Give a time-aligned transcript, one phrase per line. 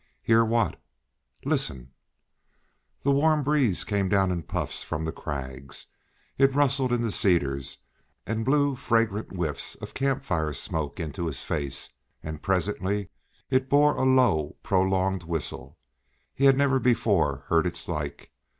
[0.23, 0.81] "Hear what?"
[1.45, 1.91] "Listen."
[3.03, 5.85] The warm breeze came down in puffs from the crags;
[6.39, 7.77] it rustled in the cedars
[8.25, 11.91] and blew fragrant whiffs of camp fire smoke into his face;
[12.23, 13.09] and presently
[13.51, 15.77] it bore a low, prolonged whistle.
[16.33, 18.31] He had never before heard its like.